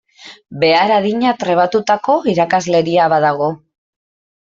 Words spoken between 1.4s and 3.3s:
trebatutako irakasleria